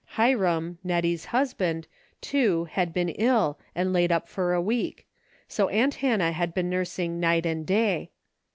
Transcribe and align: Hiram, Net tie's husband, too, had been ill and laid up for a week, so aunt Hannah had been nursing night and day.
Hiram, 0.15 0.79
Net 0.83 1.03
tie's 1.03 1.25
husband, 1.25 1.85
too, 2.21 2.65
had 2.65 2.91
been 2.91 3.09
ill 3.09 3.59
and 3.75 3.93
laid 3.93 4.11
up 4.11 4.27
for 4.27 4.55
a 4.55 4.59
week, 4.59 5.05
so 5.47 5.69
aunt 5.69 5.93
Hannah 5.93 6.31
had 6.31 6.55
been 6.55 6.71
nursing 6.71 7.19
night 7.19 7.45
and 7.45 7.67
day. 7.67 8.09